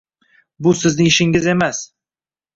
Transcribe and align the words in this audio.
Bu 0.67 0.73
sizning 0.79 1.11
ishingiz 1.11 1.51
emas! 1.55 1.85